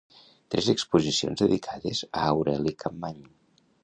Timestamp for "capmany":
2.85-3.21